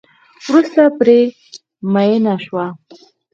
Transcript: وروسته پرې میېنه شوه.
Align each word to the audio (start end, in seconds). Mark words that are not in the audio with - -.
وروسته 0.47 0.81
پرې 0.99 1.19
میېنه 1.93 2.33
شوه. 2.45 2.65